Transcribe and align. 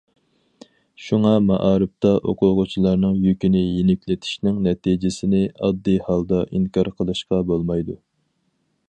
شۇڭا، 1.07 1.33
مائارىپتا 1.49 2.13
ئوقۇغۇچىلارنىڭ 2.31 3.13
يۈكىنى 3.27 3.61
يېنىكلىتىشنىڭ 3.61 4.57
نەتىجىسىنى 4.69 5.45
ئاددىي 5.53 6.03
ھالدا 6.09 6.43
ئىنكار 6.49 6.91
قىلىشقا 6.99 7.43
بولمايدۇ. 7.53 8.01